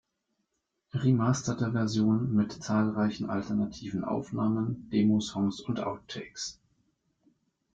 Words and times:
Remasterte 0.93 1.71
Version 1.73 2.33
mit 2.33 2.53
zahlreichen 2.53 3.29
alternativen 3.29 4.03
Aufnahmen, 4.03 4.89
Demosongs 4.89 5.59
und 5.61 5.79
Outtakes. 5.79 6.59